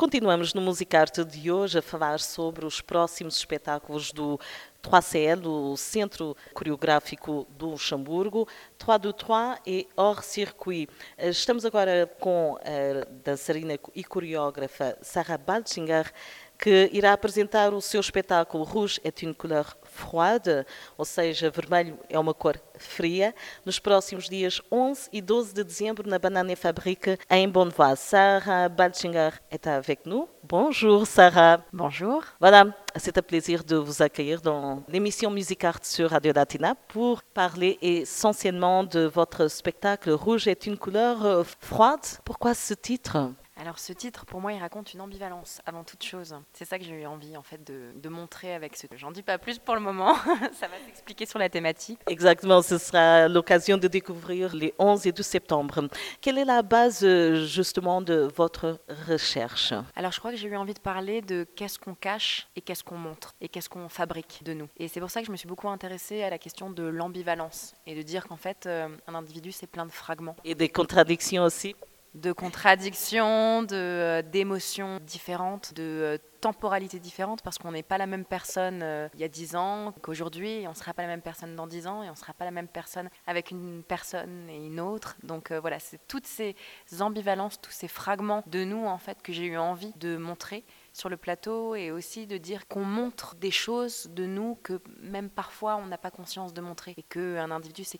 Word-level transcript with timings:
Continuamos 0.00 0.54
no 0.54 0.62
Musicarte 0.62 1.22
de 1.26 1.52
hoje 1.52 1.78
a 1.78 1.82
falar 1.82 2.20
sobre 2.20 2.64
os 2.64 2.80
próximos 2.80 3.36
espetáculos 3.36 4.12
do 4.12 4.40
3CL, 4.82 5.36
do 5.36 5.76
Centro 5.76 6.34
Coreográfico 6.54 7.46
do 7.50 7.66
Luxemburgo, 7.72 8.48
3 8.78 8.98
do 8.98 9.12
3 9.12 9.58
e 9.66 9.86
Hors 9.94 10.24
Circuit. 10.24 10.88
Estamos 11.18 11.66
agora 11.66 12.10
com 12.18 12.56
a 12.62 13.04
dançarina 13.22 13.78
e 13.94 14.02
coreógrafa 14.02 14.96
Sarah 15.02 15.36
Balchinger, 15.36 16.10
que 16.58 16.88
irá 16.94 17.12
apresentar 17.12 17.74
o 17.74 17.82
seu 17.82 18.00
espetáculo 18.00 18.64
Rouge 18.64 18.98
est 19.04 19.22
une 19.22 19.34
couleur 19.34 19.76
froide, 20.00 20.64
ou 20.96 21.04
seja, 21.04 21.50
vermelho 21.50 21.98
é 22.08 22.18
uma 22.18 22.32
cor 22.32 22.56
fria, 22.78 23.34
nos 23.64 23.78
próximos 23.78 24.28
dias 24.28 24.60
11 24.72 25.10
e 25.12 25.20
12 25.20 25.54
de 25.54 25.62
dezembro 25.62 26.08
na 26.08 26.18
Banane 26.18 26.56
Fabrique 26.56 27.18
em 27.28 27.48
Bonnevoie. 27.48 27.94
Sarah 27.96 28.68
Balchinger 28.68 29.32
est 29.50 29.66
avec 29.66 30.06
nous. 30.06 30.28
Bonjour 30.42 31.06
Sarah. 31.06 31.62
Bonjour. 31.72 32.24
Voilà, 32.40 32.66
c'est 32.96 33.18
un 33.18 33.22
plaisir 33.22 33.62
de 33.62 33.76
vous 33.76 34.02
accueillir 34.02 34.40
dans 34.40 34.82
l'émission 34.88 35.30
Musicart 35.30 35.80
sur 35.82 36.10
Radio 36.10 36.32
Latina 36.32 36.74
pour 36.88 37.22
parler 37.22 37.78
essentiellement 37.82 38.82
de 38.84 39.00
votre 39.00 39.48
spectacle 39.48 40.10
Rouge 40.10 40.48
est 40.48 40.66
une 40.66 40.78
couleur 40.78 41.44
froide. 41.60 42.00
Pourquoi 42.24 42.54
ce 42.54 42.74
titre? 42.74 43.30
Alors 43.60 43.78
ce 43.78 43.92
titre, 43.92 44.24
pour 44.24 44.40
moi, 44.40 44.54
il 44.54 44.58
raconte 44.58 44.94
une 44.94 45.02
ambivalence 45.02 45.60
avant 45.66 45.84
toute 45.84 46.02
chose. 46.02 46.34
C'est 46.54 46.64
ça 46.64 46.78
que 46.78 46.84
j'ai 46.84 47.02
eu 47.02 47.06
envie 47.06 47.36
en 47.36 47.42
fait 47.42 47.62
de, 47.62 48.08
montrer 48.08 48.54
avec 48.54 48.74
ce. 48.74 48.86
J'en 48.96 49.10
dis 49.10 49.22
pas 49.22 49.36
plus 49.36 49.58
pour 49.58 49.74
le 49.74 49.80
moment. 49.82 50.14
ça 50.54 50.66
va 50.66 50.76
s'expliquer 50.86 51.26
sur 51.26 51.38
la 51.38 51.50
thématique. 51.50 52.00
Exactement, 52.08 52.62
ce 52.62 52.78
sera 52.78 53.28
l'occasion 53.28 53.76
de 53.76 53.86
découvrir 53.86 54.54
les 54.54 54.72
11 54.78 55.06
et 55.06 55.12
12 55.12 55.24
septembre. 55.24 55.88
Quelle 56.22 56.38
est 56.38 56.44
la 56.44 56.62
base 56.62 57.06
justement 57.44 58.00
de 58.00 58.28
votre 58.34 58.80
recherche? 59.06 59.74
Alors 59.94 60.10
je 60.12 60.18
crois 60.18 60.30
que 60.30 60.38
j'ai 60.38 60.48
eu 60.48 60.56
envie 60.56 60.74
de 60.74 60.80
parler 60.80 61.20
de 61.20 61.46
qu'est-ce 61.54 61.78
qu'on 61.78 61.94
cache 61.94 62.48
et 62.56 62.62
qu'est-ce 62.62 62.82
qu'on 62.82 62.96
montre 62.96 63.34
et 63.40 63.48
qu'est-ce 63.48 63.68
qu'on 63.68 63.88
fabrique 63.88 64.40
de 64.42 64.54
nous. 64.54 64.68
Et 64.78 64.88
c'est 64.88 65.00
pour 65.00 65.10
ça 65.10 65.20
que 65.20 65.26
je 65.26 65.32
me 65.32 65.36
suis 65.36 65.48
beaucoup 65.48 65.68
intéressée 65.68 66.22
à 66.22 66.30
la 66.30 66.38
question 66.38 66.70
de 66.70 66.82
l'ambivalence 66.82 67.74
et 67.86 67.94
de 67.94 68.02
dire 68.02 68.26
qu'en 68.26 68.36
fait 68.36 68.66
euh, 68.66 68.88
un 69.06 69.14
individu 69.14 69.52
c'est 69.52 69.66
plein 69.68 69.86
de 69.86 69.92
fragments. 69.92 70.36
Et 70.44 70.54
des 70.54 70.70
contradictions 70.70 71.44
aussi? 71.44 71.76
De 72.14 72.32
contradictions, 72.32 73.66
euh, 73.72 74.22
d'émotions 74.22 74.98
différentes, 75.00 75.74
de 75.74 75.82
euh, 75.82 76.18
temporalités 76.40 76.98
différentes, 76.98 77.42
parce 77.42 77.58
qu'on 77.58 77.72
n'est 77.72 77.82
pas 77.82 77.98
la 77.98 78.06
même 78.06 78.24
personne 78.24 78.80
euh, 78.82 79.08
il 79.14 79.20
y 79.20 79.24
a 79.24 79.28
dix 79.28 79.54
ans 79.54 79.94
qu'aujourd'hui, 80.02 80.64
on 80.66 80.70
ne 80.70 80.74
sera 80.74 80.92
pas 80.92 81.02
la 81.02 81.08
même 81.08 81.22
personne 81.22 81.54
dans 81.54 81.66
dix 81.66 81.86
ans, 81.86 82.02
et 82.02 82.08
on 82.08 82.12
ne 82.12 82.16
sera 82.16 82.32
pas 82.32 82.44
la 82.44 82.50
même 82.50 82.66
personne 82.66 83.10
avec 83.26 83.50
une 83.50 83.82
personne 83.86 84.48
et 84.48 84.56
une 84.56 84.80
autre. 84.80 85.16
Donc 85.22 85.52
voilà, 85.52 85.78
c'est 85.78 86.00
toutes 86.08 86.26
ces 86.26 86.56
ambivalences, 87.00 87.60
tous 87.60 87.70
ces 87.70 87.88
fragments 87.88 88.42
de 88.46 88.64
nous, 88.64 88.86
en 88.86 88.98
fait, 88.98 89.22
que 89.22 89.32
j'ai 89.32 89.44
eu 89.44 89.56
envie 89.56 89.92
de 89.96 90.16
montrer 90.16 90.64
sur 90.92 91.08
le 91.08 91.16
plateau 91.16 91.74
et 91.74 91.90
aussi 91.90 92.26
de 92.26 92.36
dire 92.38 92.66
qu'on 92.66 92.84
montre 92.84 93.36
des 93.36 93.50
choses 93.50 94.08
de 94.10 94.26
nous 94.26 94.56
que 94.62 94.80
même 95.00 95.30
parfois 95.30 95.76
on 95.76 95.86
n'a 95.86 95.98
pas 95.98 96.10
conscience 96.10 96.52
de 96.52 96.60
montrer 96.60 96.94
et 96.96 97.02
qu'un 97.02 97.50
individu 97.50 97.84
c'est 97.84 97.98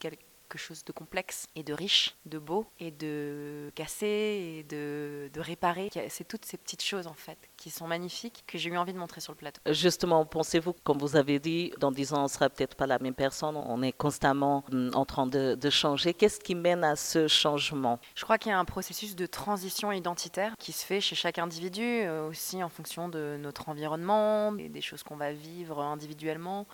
quelque 0.51 0.61
chose 0.61 0.85
de 0.85 0.93
complexe 0.93 1.47
et 1.55 1.63
de 1.63 1.73
riche, 1.73 2.17
de 2.27 2.39
beau 2.39 2.67
et 2.81 2.91
de 2.91 3.71
cassé 3.75 4.07
et 4.07 4.63
de, 4.65 5.31
de 5.33 5.41
réparer. 5.41 5.91
C'est 6.09 6.27
toutes 6.27 6.45
ces 6.45 6.57
petites 6.57 6.83
choses 6.83 7.07
en 7.07 7.15
fait 7.15 7.39
qui 7.57 7.71
sont 7.71 7.87
magnifiques 7.87 8.43
que 8.47 8.59
j'ai 8.59 8.71
eu 8.71 8.77
envie 8.77 8.93
de 8.93 8.99
montrer 8.99 9.21
sur 9.21 9.33
le 9.33 9.37
plateau. 9.37 9.61
Justement, 9.71 10.25
pensez-vous, 10.27 10.75
comme 10.85 10.99
vous 10.99 11.17
avez 11.17 11.39
dit, 11.39 11.73
dans 11.79 11.93
10 11.93 12.15
ans 12.15 12.25
on 12.25 12.29
sera 12.29 12.49
peut-être 12.49 12.75
pas 12.75 12.87
la 12.87 12.99
même 12.99 13.15
personne, 13.15 13.57
on 13.57 13.83
est 13.83 13.93
constamment 13.93 14.65
hum, 14.73 14.91
en 14.95 15.05
train 15.05 15.27
de, 15.27 15.55
de 15.55 15.71
changer. 15.71 16.15
Qu'est-ce 16.15 16.41
qui 16.41 16.55
mène 16.55 16.85
à 16.85 16.97
ce 16.97 17.29
changement? 17.29 18.01
Je 18.15 18.25
crois 18.25 18.39
qu'il 18.39 18.51
y 18.51 18.55
a 18.55 18.59
un 18.59 18.65
processus 18.65 19.15
de 19.15 19.27
transition 19.27 19.93
identitaire 19.93 20.55
qui 20.59 20.73
se 20.73 20.85
fait 20.85 21.01
chez 21.01 21.15
chaque 21.15 21.39
individu, 21.39 21.83
euh, 21.83 22.29
aussi 22.29 22.63
en 22.63 22.69
fonction 22.69 23.09
de 23.09 23.37
notre 23.41 23.69
environnement, 23.69 24.57
et 24.59 24.69
des 24.69 24.81
choses 24.81 25.03
qu'on 25.03 25.17
va 25.17 25.33
vivre 25.33 25.81
individuellement 25.81 26.67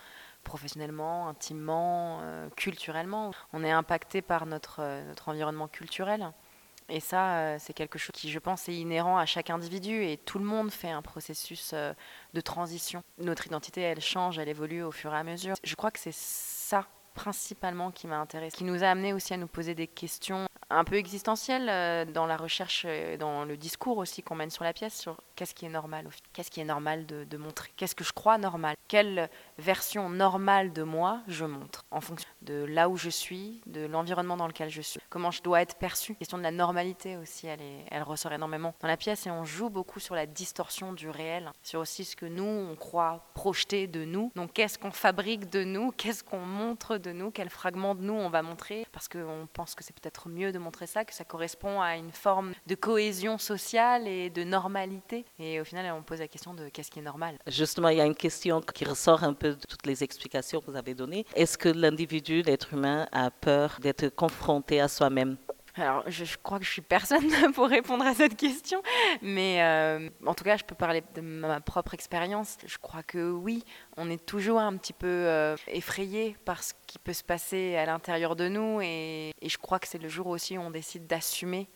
professionnellement, 0.46 1.28
intimement, 1.28 2.20
euh, 2.22 2.48
culturellement. 2.56 3.32
On 3.52 3.64
est 3.64 3.70
impacté 3.70 4.22
par 4.22 4.46
notre, 4.46 4.76
euh, 4.80 5.06
notre 5.08 5.28
environnement 5.28 5.68
culturel. 5.68 6.32
Et 6.88 7.00
ça, 7.00 7.38
euh, 7.38 7.56
c'est 7.58 7.72
quelque 7.72 7.98
chose 7.98 8.12
qui, 8.14 8.30
je 8.30 8.38
pense, 8.38 8.68
est 8.68 8.76
inhérent 8.76 9.18
à 9.18 9.26
chaque 9.26 9.50
individu 9.50 10.04
et 10.04 10.16
tout 10.16 10.38
le 10.38 10.44
monde 10.44 10.70
fait 10.70 10.90
un 10.90 11.02
processus 11.02 11.74
de 11.74 12.40
transition. 12.40 13.02
Notre 13.18 13.46
identité, 13.46 13.80
elle 13.80 14.00
change, 14.00 14.38
elle 14.38 14.48
évolue 14.48 14.84
au 14.84 14.92
fur 14.92 15.12
et 15.12 15.18
à 15.18 15.24
mesure. 15.24 15.56
Je 15.64 15.74
crois 15.74 15.90
que 15.90 15.98
c'est 15.98 16.14
ça 16.14 16.86
principalement 17.14 17.90
qui 17.90 18.06
m'a 18.06 18.18
intéressé, 18.18 18.56
qui 18.56 18.64
nous 18.64 18.84
a 18.84 18.88
amené 18.88 19.12
aussi 19.12 19.34
à 19.34 19.36
nous 19.36 19.48
poser 19.48 19.74
des 19.74 19.88
questions 19.88 20.45
un 20.70 20.84
peu 20.84 20.96
existentielles 20.96 22.12
dans 22.12 22.26
la 22.26 22.36
recherche, 22.36 22.86
dans 23.18 23.44
le 23.44 23.56
discours 23.56 23.98
aussi 23.98 24.22
qu'on 24.22 24.34
mène 24.34 24.50
sur 24.50 24.64
la 24.64 24.72
pièce, 24.72 24.98
sur 24.98 25.16
qu'est-ce 25.34 25.54
qui 25.54 25.66
est 25.66 25.70
normal, 25.70 26.08
qu'est-ce 26.32 26.50
qui 26.50 26.60
est 26.60 26.64
normal 26.64 27.06
de, 27.06 27.24
de 27.24 27.36
montrer, 27.36 27.70
qu'est-ce 27.76 27.94
que 27.94 28.04
je 28.04 28.12
crois 28.12 28.38
normal, 28.38 28.76
quelle 28.88 29.28
version 29.58 30.08
normale 30.08 30.72
de 30.72 30.82
moi 30.82 31.20
je 31.28 31.44
montre 31.44 31.84
en 31.90 32.00
fonction 32.00 32.28
de 32.46 32.64
là 32.64 32.88
où 32.88 32.96
je 32.96 33.10
suis, 33.10 33.60
de 33.66 33.86
l'environnement 33.86 34.36
dans 34.36 34.46
lequel 34.46 34.70
je 34.70 34.80
suis, 34.80 35.00
comment 35.10 35.30
je 35.30 35.42
dois 35.42 35.62
être 35.62 35.76
perçu. 35.76 36.12
La 36.12 36.18
question 36.18 36.38
de 36.38 36.42
la 36.42 36.50
normalité 36.50 37.16
aussi, 37.16 37.46
elle, 37.46 37.60
elle 37.90 38.02
ressort 38.02 38.32
énormément 38.32 38.74
dans 38.80 38.88
la 38.88 38.96
pièce 38.96 39.26
et 39.26 39.30
on 39.30 39.44
joue 39.44 39.68
beaucoup 39.68 40.00
sur 40.00 40.14
la 40.14 40.26
distorsion 40.26 40.92
du 40.92 41.10
réel, 41.10 41.50
sur 41.62 41.80
aussi 41.80 42.04
ce 42.04 42.16
que 42.16 42.26
nous, 42.26 42.44
on 42.44 42.76
croit 42.76 43.24
projeter 43.34 43.86
de 43.86 44.04
nous. 44.04 44.30
Donc 44.36 44.52
qu'est-ce 44.52 44.78
qu'on 44.78 44.92
fabrique 44.92 45.50
de 45.50 45.64
nous, 45.64 45.90
qu'est-ce 45.90 46.22
qu'on 46.22 46.40
montre 46.40 46.98
de 46.98 47.12
nous, 47.12 47.30
quel 47.30 47.50
fragment 47.50 47.94
de 47.94 48.02
nous 48.02 48.14
on 48.14 48.28
va 48.28 48.42
montrer, 48.42 48.86
parce 48.92 49.08
qu'on 49.08 49.48
pense 49.52 49.74
que 49.74 49.82
c'est 49.82 49.94
peut-être 49.94 50.28
mieux 50.28 50.52
de 50.52 50.58
montrer 50.58 50.86
ça, 50.86 51.04
que 51.04 51.14
ça 51.14 51.24
correspond 51.24 51.80
à 51.80 51.96
une 51.96 52.12
forme 52.12 52.52
de 52.66 52.74
cohésion 52.74 53.38
sociale 53.38 54.06
et 54.06 54.30
de 54.30 54.44
normalité. 54.44 55.24
Et 55.38 55.60
au 55.60 55.64
final, 55.64 55.92
on 55.92 56.02
pose 56.02 56.20
la 56.20 56.28
question 56.28 56.54
de 56.54 56.68
qu'est-ce 56.68 56.90
qui 56.90 57.00
est 57.00 57.02
normal. 57.02 57.38
Justement, 57.46 57.88
il 57.88 57.98
y 57.98 58.00
a 58.00 58.06
une 58.06 58.14
question 58.14 58.60
qui 58.60 58.84
ressort 58.84 59.24
un 59.24 59.34
peu 59.34 59.50
de 59.50 59.66
toutes 59.68 59.86
les 59.86 60.04
explications 60.04 60.60
que 60.60 60.70
vous 60.70 60.76
avez 60.76 60.94
données. 60.94 61.26
Est-ce 61.34 61.58
que 61.58 61.68
l'individu, 61.68 62.35
l'être 62.42 62.74
humain, 62.74 63.06
a 63.12 63.30
peur 63.30 63.78
d'être 63.80 64.08
confronté 64.08 64.80
à 64.80 64.88
soi-même 64.88 65.36
alors, 65.78 66.04
je, 66.06 66.24
crois 66.42 66.58
que 66.58 66.64
je 66.64 66.70
suis 66.70 66.80
personne 66.80 67.28
pour 67.54 67.66
répondre 67.68 68.04
à 68.06 68.14
cette 68.14 68.34
question, 68.34 68.82
mais 69.20 69.62
euh, 69.62 70.08
en 70.24 70.32
tout 70.32 70.42
cas, 70.42 70.56
je 70.56 70.64
peux 70.64 70.74
parler 70.74 71.02
de 71.14 71.20
ma 71.20 71.60
propre 71.60 71.92
expérience. 71.92 72.56
Je 72.64 72.78
crois 72.78 73.02
que 73.02 73.30
oui, 73.30 73.62
on 73.98 74.08
est 74.08 74.24
toujours 74.24 74.58
un 74.58 74.74
petit 74.78 74.94
peu 74.94 75.06
euh, 75.06 75.54
effrayé 75.68 76.34
par 76.46 76.62
ce 76.62 76.72
qui 76.86 76.98
peut 76.98 77.12
se 77.12 77.22
passer 77.22 77.76
à 77.76 77.84
l'intérieur 77.84 78.36
de 78.36 78.48
nous, 78.48 78.80
et 78.80 79.32
je 79.42 79.58
crois 79.58 79.78
que 79.78 79.86
c'est 79.86 79.98
le 79.98 80.08
jour 80.08 80.28
aussi 80.28 80.56
où 80.56 80.62
on 80.62 80.70
décide 80.70 81.06
d'assumer 81.06 81.68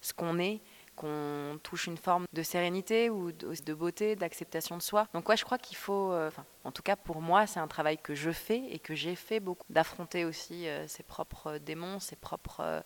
ce 0.00 0.12
qu'on 0.12 0.38
est 0.38 0.60
qu'on 0.98 1.60
touche 1.62 1.86
une 1.86 1.96
forme 1.96 2.26
de 2.32 2.42
sérénité 2.42 3.08
ou 3.08 3.30
de, 3.30 3.74
beauté, 3.74 4.16
d'acceptation 4.16 4.76
de 4.76 4.82
soi. 4.82 5.06
Donc 5.14 5.28
ouais, 5.28 5.36
je 5.36 5.44
crois 5.44 5.58
qu'il 5.58 5.76
faut, 5.76 6.12
euh, 6.12 6.30
en 6.64 6.72
tout 6.72 6.82
cas 6.82 6.96
pour 6.96 7.22
moi, 7.22 7.46
c'est 7.46 7.60
un 7.60 7.68
travail 7.68 7.98
que 7.98 8.14
je 8.14 8.32
fais 8.32 8.64
et 8.70 8.80
que 8.80 8.94
j'ai 8.94 9.14
fait 9.14 9.38
beaucoup, 9.38 9.64
d'affronter 9.70 10.24
aussi 10.24 10.68
euh, 10.68 10.88
ses 10.88 11.04
propres 11.04 11.58
démons, 11.58 12.00
ses 12.00 12.16
propres 12.16 12.60
euh, 12.60 12.80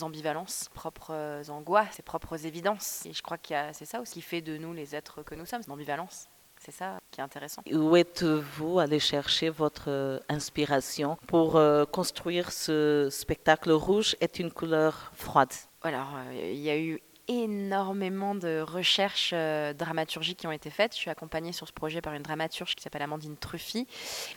ambivalences, 0.00 0.52
ses 0.64 0.70
propres 0.70 1.42
angoisses, 1.48 1.94
ses 1.94 2.02
propres 2.02 2.44
évidences. 2.44 3.06
Et 3.06 3.12
je 3.12 3.22
crois 3.22 3.38
que 3.38 3.54
c'est 3.72 3.84
ça 3.84 4.00
aussi 4.00 4.14
qui 4.14 4.22
fait 4.22 4.40
de 4.40 4.56
nous 4.56 4.72
les 4.72 4.96
êtres 4.96 5.22
que 5.22 5.36
nous 5.36 5.46
sommes, 5.46 5.62
l'ambivalence. 5.68 6.28
C'est 6.60 6.72
ça 6.72 6.98
qui 7.12 7.20
est 7.20 7.22
intéressant. 7.22 7.62
Où 7.72 7.94
êtes-vous 7.94 8.80
allé 8.80 8.98
chercher 8.98 9.48
votre 9.48 10.20
inspiration 10.28 11.16
pour 11.28 11.60
construire 11.92 12.50
ce 12.50 13.08
spectacle 13.12 13.70
rouge? 13.70 14.16
Est 14.20 14.40
une 14.40 14.50
couleur 14.50 15.12
froide? 15.14 15.52
Alors, 15.82 16.08
il 16.32 16.58
y 16.58 16.70
a 16.70 16.76
eu 16.76 17.00
énormément 17.28 18.34
de 18.34 18.60
recherches 18.60 19.30
euh, 19.34 19.72
dramaturgiques 19.72 20.38
qui 20.38 20.46
ont 20.46 20.52
été 20.52 20.70
faites. 20.70 20.94
Je 20.94 20.98
suis 20.98 21.10
accompagnée 21.10 21.52
sur 21.52 21.68
ce 21.68 21.72
projet 21.72 22.00
par 22.00 22.14
une 22.14 22.22
dramaturge 22.22 22.74
qui 22.74 22.82
s'appelle 22.82 23.02
Amandine 23.02 23.36
Truffy, 23.36 23.86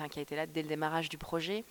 qui 0.10 0.20
a 0.20 0.22
été 0.22 0.36
là 0.36 0.46
dès 0.46 0.62
le 0.62 0.68
démarrage 0.68 1.10
du 1.10 1.18
projet. 1.18 1.64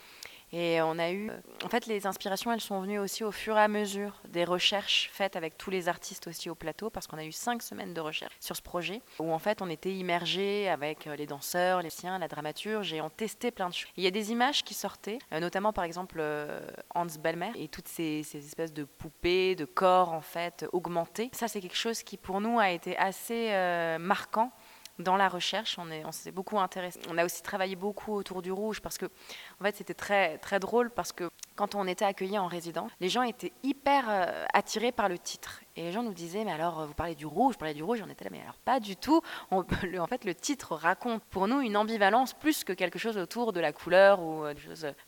Et 0.52 0.80
on 0.82 0.98
a 0.98 1.12
eu, 1.12 1.30
en 1.64 1.68
fait, 1.68 1.86
les 1.86 2.06
inspirations, 2.06 2.52
elles 2.52 2.60
sont 2.60 2.80
venues 2.80 2.98
aussi 2.98 3.22
au 3.22 3.30
fur 3.30 3.56
et 3.56 3.60
à 3.60 3.68
mesure 3.68 4.20
des 4.28 4.44
recherches 4.44 5.10
faites 5.12 5.36
avec 5.36 5.56
tous 5.56 5.70
les 5.70 5.88
artistes 5.88 6.26
aussi 6.26 6.50
au 6.50 6.54
plateau, 6.54 6.90
parce 6.90 7.06
qu'on 7.06 7.18
a 7.18 7.24
eu 7.24 7.32
cinq 7.32 7.62
semaines 7.62 7.94
de 7.94 8.00
recherche 8.00 8.34
sur 8.40 8.56
ce 8.56 8.62
projet, 8.62 9.00
où 9.18 9.32
en 9.32 9.38
fait 9.38 9.62
on 9.62 9.70
était 9.70 9.92
immergés 9.92 10.68
avec 10.68 11.06
euh, 11.06 11.16
les 11.16 11.26
danseurs, 11.26 11.82
les 11.82 11.90
siens, 11.90 12.18
la 12.18 12.28
dramaturge, 12.28 12.92
et 12.92 13.00
on 13.00 13.10
testait 13.10 13.50
plein 13.50 13.68
de 13.68 13.74
choses. 13.74 13.90
Il 13.96 14.04
y 14.04 14.06
a 14.06 14.10
des 14.10 14.32
images 14.32 14.64
qui 14.64 14.74
sortaient, 14.74 15.18
euh, 15.32 15.40
notamment 15.40 15.72
par 15.72 15.84
exemple 15.84 16.18
euh, 16.20 16.60
Hans 16.94 17.06
Bellmer 17.22 17.52
et 17.56 17.68
toutes 17.68 17.88
ces, 17.88 18.20
espèces 18.34 18.72
de 18.72 18.84
poupées, 18.84 19.54
de 19.54 19.64
corps 19.64 20.12
en 20.12 20.20
fait 20.20 20.66
augmentés. 20.72 21.30
Ça, 21.32 21.48
c'est 21.48 21.60
quelque 21.60 21.76
chose 21.76 22.02
qui 22.02 22.16
pour 22.16 22.40
nous 22.40 22.58
a 22.58 22.70
été 22.70 22.96
assez 22.96 23.50
marquant 23.98 24.52
dans 24.98 25.16
la 25.16 25.28
recherche, 25.28 25.76
on, 25.78 25.90
est, 25.90 26.04
on 26.04 26.12
s'est 26.12 26.32
beaucoup 26.32 26.58
intéressé. 26.58 27.00
On 27.08 27.18
a 27.18 27.24
aussi 27.24 27.42
travaillé 27.42 27.76
beaucoup 27.76 28.14
autour 28.14 28.42
du 28.42 28.52
rouge 28.52 28.80
parce 28.80 28.98
que, 28.98 29.06
en 29.06 29.64
fait, 29.64 29.76
c'était 29.76 29.94
très, 29.94 30.38
très 30.38 30.60
drôle 30.60 30.90
parce 30.90 31.12
que 31.12 31.28
quand 31.56 31.74
on 31.74 31.86
était 31.86 32.04
accueillis 32.04 32.38
en 32.38 32.46
résident, 32.46 32.88
les 33.00 33.08
gens 33.08 33.22
étaient 33.22 33.52
hyper 33.62 34.04
euh, 34.08 34.44
attirés 34.54 34.92
par 34.92 35.08
le 35.08 35.18
titre. 35.18 35.60
Et 35.76 35.82
les 35.82 35.92
gens 35.92 36.02
nous 36.02 36.14
disaient, 36.14 36.44
mais 36.44 36.52
alors, 36.52 36.86
vous 36.86 36.94
parlez 36.94 37.14
du 37.14 37.26
rouge, 37.26 37.54
vous 37.54 37.58
parlez 37.58 37.74
du 37.74 37.82
rouge, 37.82 38.02
on 38.04 38.10
était 38.10 38.24
là, 38.24 38.30
mais 38.32 38.40
alors 38.40 38.58
pas 38.64 38.80
du 38.80 38.96
tout. 38.96 39.20
en 39.50 39.64
fait, 40.06 40.24
le 40.24 40.34
titre 40.34 40.74
raconte 40.74 41.22
pour 41.24 41.48
nous 41.48 41.60
une 41.60 41.76
ambivalence 41.76 42.32
plus 42.34 42.64
que 42.64 42.72
quelque 42.72 42.98
chose 42.98 43.16
autour 43.16 43.52
de 43.52 43.60
la 43.60 43.72
couleur 43.72 44.20
ou 44.20 44.44
euh, 44.44 44.54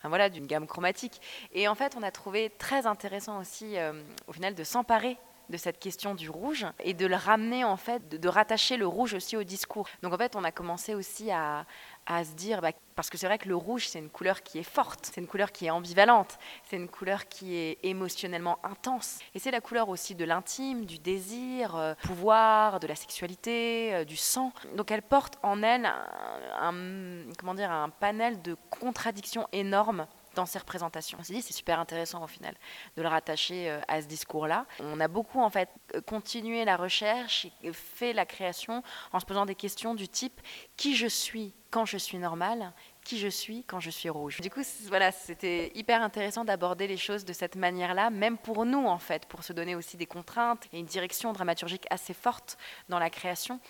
voilà, 0.05 0.29
d'une 0.29 0.46
gamme 0.46 0.67
chromatique. 0.67 1.20
Et 1.52 1.69
en 1.69 1.75
fait, 1.75 1.96
on 1.99 2.02
a 2.02 2.11
trouvé 2.11 2.50
très 2.58 2.87
intéressant 2.87 3.40
aussi, 3.40 3.79
euh, 3.79 4.02
au 4.26 4.32
final, 4.32 4.55
de 4.55 4.64
s'emparer 4.64 5.19
de 5.48 5.56
cette 5.56 5.78
question 5.78 6.14
du 6.14 6.30
rouge 6.30 6.66
et 6.80 6.94
de 6.94 7.06
le 7.06 7.16
ramener 7.16 7.64
en 7.64 7.76
fait, 7.76 8.08
de, 8.08 8.28
rattacher 8.28 8.76
le 8.76 8.86
rouge 8.86 9.14
aussi 9.14 9.36
au 9.36 9.42
discours. 9.42 9.88
Donc 10.02 10.12
en 10.12 10.18
fait, 10.18 10.36
on 10.36 10.44
a 10.44 10.50
commencé 10.50 10.94
aussi 10.94 11.30
à, 11.30 11.66
à 12.06 12.24
se 12.24 12.32
dire, 12.32 12.60
bah, 12.60 12.72
parce 12.94 13.10
que 13.10 13.18
c'est 13.18 13.26
vrai 13.26 13.38
que 13.38 13.48
le 13.48 13.56
rouge, 13.56 13.88
c'est 13.88 13.98
une 13.98 14.10
couleur 14.10 14.42
qui 14.42 14.58
est 14.58 14.62
forte, 14.62 15.10
c'est 15.12 15.20
une 15.20 15.26
couleur 15.26 15.52
qui 15.52 15.66
est 15.66 15.70
ambivalente, 15.70 16.38
c'est 16.68 16.76
une 16.76 16.88
couleur 16.88 17.28
qui 17.28 17.56
est 17.56 17.78
émotionnellement 17.82 18.58
intense. 18.64 19.18
Et 19.34 19.38
c'est 19.38 19.50
la 19.50 19.60
couleur 19.60 19.88
aussi 19.88 20.14
de 20.14 20.24
l'intime, 20.24 20.84
du 20.84 20.98
désir, 20.98 21.76
euh, 21.76 21.94
pouvoir, 22.02 22.80
de 22.80 22.86
la 22.86 22.94
sexualité, 22.94 23.94
euh, 23.94 24.04
du 24.04 24.16
sang. 24.16 24.52
Donc 24.76 24.90
elle 24.90 25.02
porte 25.02 25.38
en 25.42 25.62
elle 25.62 25.86
un, 25.86 27.32
comment 27.38 27.54
dire, 27.54 27.70
un 27.70 27.90
panel 27.90 28.42
de 28.42 28.56
contradictions 28.70 29.46
énormes 29.52 30.06
dans 30.34 30.46
ces 30.46 30.58
représentations. 30.58 31.19
On 31.20 31.25
s'est 31.25 31.34
dit 31.34 31.43
c'est 31.43 31.52
super 31.52 31.81
intéressant 31.81 32.23
au 32.23 32.26
final 32.26 32.55
de 32.96 33.02
le 33.02 33.08
rattacher 33.08 33.70
euh, 33.70 33.81
à 33.88 34.00
ce 34.02 34.06
discours-là. 34.06 34.67
On 34.81 35.00
a 35.00 35.08
beaucoup 35.08 35.40
en 35.40 35.50
fait 35.50 35.69
continué 36.06 36.64
la 36.64 36.76
recherche 36.76 37.46
et 37.62 37.73
fait 37.73 38.12
la 38.12 38.26
création 38.26 38.82
en 39.12 39.20
se 39.20 39.26
posant 39.26 39.46
des 39.46 39.55
questions 39.55 39.94
du 39.94 40.08
type 40.08 40.40
qui 40.76 40.96
je 40.96 41.06
suis 41.06 41.55
quand 41.70 41.87
je 41.87 41.96
suis 41.96 42.19
normale 42.19 42.73
qui 43.05 43.19
je 43.19 43.29
suis 43.29 43.64
quand 43.64 43.81
je 43.81 43.90
suis 43.90 44.08
rouge. 44.08 44.40
Du 44.40 44.50
coup, 44.50 44.62
voilà, 44.88 45.11
c'était 45.12 45.73
hyper 45.75 46.02
intéressant 46.02 46.44
d'aborder 46.44 46.87
les 46.87 46.96
choses 46.96 47.25
de 47.25 47.32
cette 47.32 47.56
manière-là, 47.56 48.11
même 48.11 48.38
pour 48.38 48.64
nous 48.64 48.87
en 48.87 48.99
fait, 48.99 49.26
pour 49.26 49.43
se 49.43 49.52
donner 49.52 49.75
aussi 49.75 49.96
des 49.96 50.06
contraintes 50.06 50.69
et 50.73 50.79
une 50.79 50.87
direction 50.87 51.32
dramaturgique 51.32 51.87
assez 51.90 52.14
forte 52.14 52.56
dans 52.88 52.99
la 52.99 53.11
création. 53.11 53.61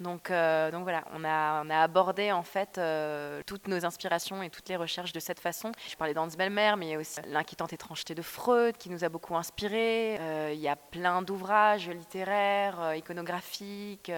Donc, 0.00 0.30
euh, 0.30 0.70
donc 0.70 0.84
voilà, 0.84 1.04
on 1.12 1.24
a, 1.24 1.62
on 1.64 1.70
a, 1.70 1.78
abordé 1.78 2.30
en 2.30 2.44
fait 2.44 2.78
euh, 2.78 3.42
toutes 3.46 3.66
nos 3.66 3.84
inspirations 3.84 4.42
et 4.42 4.50
toutes 4.50 4.68
les 4.68 4.76
recherches 4.76 5.12
de 5.12 5.18
cette 5.18 5.40
façon. 5.40 5.72
Je 5.88 5.96
parlais 5.96 6.14
d'Hans 6.14 6.28
Belmer, 6.28 6.74
mais 6.78 6.86
il 6.86 6.90
y 6.90 6.94
a 6.94 6.98
aussi 6.98 7.20
l'inquiétante 7.26 7.72
étrangeté 7.72 8.14
de 8.14 8.22
Freud 8.22 8.76
qui 8.76 8.90
nous 8.90 9.02
a 9.02 9.08
beaucoup 9.08 9.36
inspiré. 9.36 10.18
Euh, 10.20 10.52
il 10.54 10.60
y 10.60 10.68
a 10.68 10.76
plein 10.76 11.22
d'ouvrages 11.22 11.88
littéraires, 11.88 12.94
iconographiques, 12.94 14.12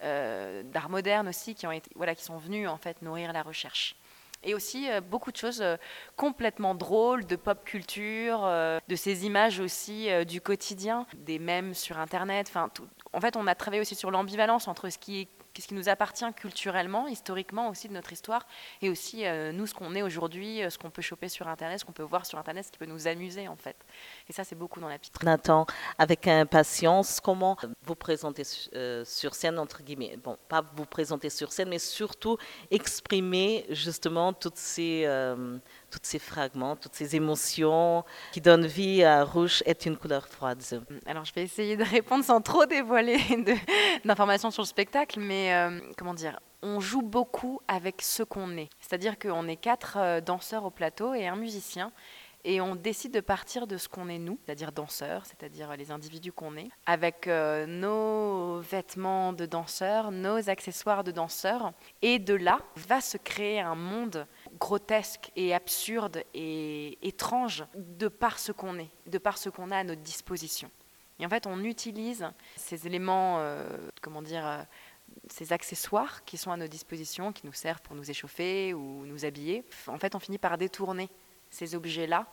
d'art 0.00 0.88
moderne 0.90 1.28
aussi 1.28 1.54
qui 1.54 1.66
ont 1.66 1.72
été, 1.72 1.90
voilà, 1.94 2.14
qui 2.14 2.24
sont 2.24 2.38
venus 2.38 2.68
en 2.68 2.76
fait 2.76 3.00
nourrir 3.02 3.32
la 3.32 3.42
recherche 3.42 3.96
et 4.44 4.54
aussi 4.54 4.88
beaucoup 5.10 5.32
de 5.32 5.36
choses 5.36 5.64
complètement 6.16 6.74
drôles, 6.74 7.26
de 7.26 7.36
pop 7.36 7.64
culture, 7.64 8.40
de 8.88 8.96
ces 8.96 9.26
images 9.26 9.60
aussi 9.60 10.08
du 10.26 10.40
quotidien, 10.40 11.06
des 11.14 11.38
mèmes 11.38 11.74
sur 11.74 11.98
Internet, 11.98 12.50
en 13.12 13.20
fait, 13.20 13.36
on 13.36 13.46
a 13.46 13.54
travaillé 13.54 13.80
aussi 13.80 13.94
sur 13.94 14.10
l'ambivalence 14.10 14.68
entre 14.68 14.88
ce 14.88 14.98
qui, 14.98 15.28
ce 15.58 15.66
qui 15.66 15.74
nous 15.74 15.88
appartient 15.88 16.30
culturellement, 16.34 17.08
historiquement 17.08 17.68
aussi 17.68 17.88
de 17.88 17.92
notre 17.92 18.12
histoire, 18.12 18.46
et 18.80 18.88
aussi 18.88 19.26
euh, 19.26 19.52
nous, 19.52 19.66
ce 19.66 19.74
qu'on 19.74 19.94
est 19.94 20.02
aujourd'hui, 20.02 20.62
euh, 20.62 20.70
ce 20.70 20.78
qu'on 20.78 20.90
peut 20.90 21.02
choper 21.02 21.28
sur 21.28 21.46
Internet, 21.46 21.80
ce 21.80 21.84
qu'on 21.84 21.92
peut 21.92 22.02
voir 22.02 22.24
sur 22.24 22.38
Internet, 22.38 22.66
ce 22.66 22.72
qui 22.72 22.78
peut 22.78 22.86
nous 22.86 23.06
amuser 23.06 23.48
en 23.48 23.56
fait. 23.56 23.76
Et 24.28 24.32
ça, 24.32 24.44
c'est 24.44 24.54
beaucoup 24.54 24.80
dans 24.80 24.88
la 24.88 24.98
pitre. 24.98 25.22
Nathan, 25.24 25.66
avec 25.98 26.26
impatience, 26.26 27.20
comment 27.20 27.56
vous 27.84 27.94
présenter 27.94 28.44
euh, 28.74 29.04
sur 29.04 29.34
scène, 29.34 29.58
entre 29.58 29.82
guillemets, 29.82 30.16
bon, 30.16 30.38
pas 30.48 30.62
vous 30.74 30.86
présenter 30.86 31.28
sur 31.28 31.52
scène, 31.52 31.68
mais 31.68 31.78
surtout 31.78 32.38
exprimer 32.70 33.66
justement 33.68 34.31
toutes 34.32 34.56
ces 34.56 35.06
tous 35.90 35.98
ces 36.02 36.18
fragments, 36.18 36.76
toutes 36.76 36.94
ces 36.94 37.16
émotions 37.16 38.04
qui 38.32 38.40
donnent 38.40 38.66
vie 38.66 39.04
à 39.04 39.24
Rouge 39.24 39.62
est 39.66 39.86
une 39.86 39.96
couleur 39.96 40.26
froide. 40.26 40.62
Alors 41.06 41.24
je 41.24 41.32
vais 41.34 41.42
essayer 41.42 41.76
de 41.76 41.84
répondre 41.84 42.24
sans 42.24 42.40
trop 42.40 42.66
dévoiler 42.66 43.18
d'informations 44.04 44.50
sur 44.50 44.62
le 44.62 44.66
spectacle, 44.66 45.20
mais 45.20 45.54
euh, 45.54 45.80
comment 45.96 46.14
dire 46.14 46.38
on 46.62 46.78
joue 46.78 47.02
beaucoup 47.02 47.60
avec 47.66 48.02
ce 48.02 48.22
qu'on 48.22 48.56
est. 48.56 48.70
C'est-à-dire 48.78 49.18
qu'on 49.18 49.48
est 49.48 49.56
quatre 49.56 49.96
euh, 49.98 50.20
danseurs 50.20 50.64
au 50.64 50.70
plateau 50.70 51.12
et 51.12 51.26
un 51.26 51.34
musicien 51.34 51.90
et 52.44 52.60
on 52.60 52.74
décide 52.74 53.12
de 53.12 53.20
partir 53.20 53.66
de 53.66 53.76
ce 53.76 53.88
qu'on 53.88 54.08
est 54.08 54.18
nous, 54.18 54.38
c'est-à-dire 54.44 54.72
danseurs, 54.72 55.26
c'est-à-dire 55.26 55.76
les 55.76 55.90
individus 55.90 56.32
qu'on 56.32 56.56
est, 56.56 56.68
avec 56.86 57.28
euh, 57.28 57.66
nos 57.66 58.60
vêtements 58.60 59.32
de 59.32 59.46
danseurs, 59.46 60.10
nos 60.10 60.50
accessoires 60.50 61.04
de 61.04 61.12
danseurs, 61.12 61.72
et 62.00 62.18
de 62.18 62.34
là 62.34 62.60
va 62.76 63.00
se 63.00 63.16
créer 63.16 63.60
un 63.60 63.76
monde 63.76 64.26
grotesque 64.58 65.30
et 65.36 65.54
absurde 65.54 66.24
et 66.34 66.98
étrange 67.06 67.64
de 67.74 68.08
par 68.08 68.38
ce 68.38 68.50
qu'on 68.52 68.78
est, 68.78 68.90
de 69.06 69.18
par 69.18 69.38
ce 69.38 69.48
qu'on 69.48 69.70
a 69.70 69.78
à 69.78 69.84
notre 69.84 70.02
disposition. 70.02 70.70
Et 71.20 71.26
en 71.26 71.28
fait, 71.28 71.46
on 71.46 71.62
utilise 71.62 72.28
ces 72.56 72.86
éléments, 72.86 73.36
euh, 73.38 73.64
comment 74.00 74.22
dire, 74.22 74.44
euh, 74.44 74.62
ces 75.30 75.52
accessoires 75.52 76.24
qui 76.24 76.36
sont 76.36 76.50
à 76.50 76.56
nos 76.56 76.66
dispositions, 76.66 77.32
qui 77.32 77.46
nous 77.46 77.52
servent 77.52 77.82
pour 77.82 77.94
nous 77.94 78.10
échauffer 78.10 78.74
ou 78.74 79.06
nous 79.06 79.24
habiller. 79.24 79.64
En 79.86 79.98
fait, 79.98 80.14
on 80.14 80.18
finit 80.18 80.38
par 80.38 80.58
détourner 80.58 81.10
ces 81.52 81.74
objets-là 81.74 82.26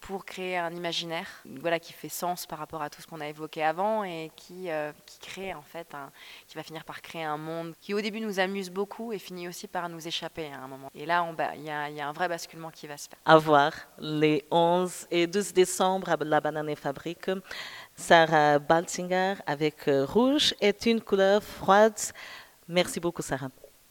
pour 0.00 0.24
créer 0.24 0.56
un 0.56 0.70
imaginaire 0.70 1.26
voilà, 1.44 1.78
qui 1.78 1.92
fait 1.92 2.08
sens 2.08 2.46
par 2.46 2.58
rapport 2.58 2.82
à 2.82 2.90
tout 2.90 3.02
ce 3.02 3.06
qu'on 3.06 3.20
a 3.20 3.28
évoqué 3.28 3.64
avant 3.64 4.04
et 4.04 4.30
qui, 4.36 4.70
euh, 4.70 4.92
qui 5.06 5.18
crée 5.18 5.54
en 5.54 5.62
fait, 5.62 5.92
un, 5.94 6.10
qui 6.46 6.56
va 6.56 6.62
finir 6.62 6.84
par 6.84 7.02
créer 7.02 7.24
un 7.24 7.36
monde 7.36 7.74
qui 7.80 7.94
au 7.94 8.00
début 8.00 8.20
nous 8.20 8.38
amuse 8.38 8.70
beaucoup 8.70 9.12
et 9.12 9.18
finit 9.18 9.48
aussi 9.48 9.66
par 9.66 9.88
nous 9.88 10.06
échapper 10.06 10.52
à 10.52 10.60
un 10.60 10.68
moment. 10.68 10.90
Et 10.94 11.04
là, 11.04 11.26
il 11.56 11.64
y, 11.64 11.70
a, 11.70 12.08
un 12.08 12.12
vrai 12.12 12.28
basculement 12.28 12.70
qui 12.70 12.86
va 12.86 12.96
se 12.96 13.08
faire. 13.08 13.18
À 13.24 13.38
voir 13.38 13.72
les 13.98 14.44
11 14.50 15.08
et 15.10 15.26
12 15.26 15.52
décembre 15.52 16.10
à 16.10 16.16
la 16.16 16.40
Banane 16.40 16.76
Fabrique. 16.76 17.30
Sarah 17.96 18.58
Baltinger 18.58 19.34
avec 19.46 19.88
euh, 19.88 20.04
Rouge 20.04 20.54
est 20.60 20.86
une 20.86 21.00
couleur 21.00 21.42
froide. 21.42 21.98
Merci 22.68 23.00
beaucoup, 23.00 23.22
Sarah. 23.22 23.48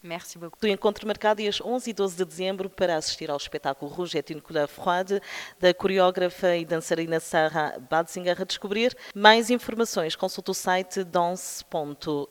Merci 0.07 0.37
beaucoup. 0.37 0.57
Do 0.61 0.67
encontro 0.67 1.05
marcado 1.05 1.41
dias 1.41 1.59
11 1.59 1.89
e 1.89 1.93
12 1.93 2.15
de 2.15 2.25
dezembro 2.25 2.69
para 2.69 2.95
assistir 2.95 3.29
ao 3.29 3.35
espetáculo 3.35 3.91
Rouget 3.91 4.31
une 4.31 4.39
couleur 4.39 4.67
froide 4.67 5.21
da 5.59 5.73
coreógrafa 5.73 6.55
e 6.55 6.63
dançarina 6.63 7.19
Sarah 7.19 7.77
Badsinger. 7.77 8.41
A 8.41 8.45
descobrir 8.45 8.95
mais 9.13 9.49
informações, 9.49 10.15
consulte 10.15 10.51
o 10.51 10.53
site 10.53 11.03
dance.lu. 11.03 12.29